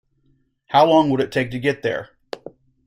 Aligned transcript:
How 0.65 0.87
long 0.87 1.11
would 1.11 1.19
it 1.21 1.31
take 1.31 1.51
to 1.51 1.59
get 1.59 1.83
there? 1.83 2.09